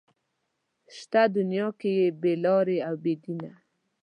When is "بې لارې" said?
2.21-2.77